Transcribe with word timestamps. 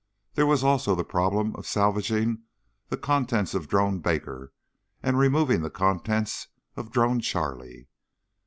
There 0.33 0.47
was 0.47 0.63
also 0.63 0.95
the 0.95 1.03
problem 1.03 1.55
of 1.55 1.67
salvaging 1.67 2.39
the 2.89 2.97
contents 2.97 3.53
of 3.53 3.67
Drone 3.67 3.99
Baker 3.99 4.51
and 5.03 5.15
removing 5.15 5.61
the 5.61 5.69
contents 5.69 6.47
of 6.75 6.89
Drone 6.91 7.19
Charlie. 7.19 7.87